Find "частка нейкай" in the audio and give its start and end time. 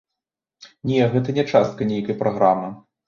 1.51-2.19